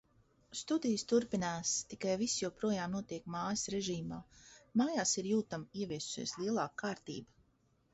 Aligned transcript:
Studijas 0.61 1.03
turpinās, 1.11 1.73
tikai 1.91 2.15
viss 2.23 2.41
joprojām 2.45 2.97
notiek 2.97 3.29
mājas 3.37 3.69
režīmā. 3.77 4.21
Mājās 4.85 5.17
ir 5.25 5.33
jūtami 5.37 5.83
ieviesusies 5.87 6.39
lielāka 6.43 6.79
kārtība. 6.87 7.43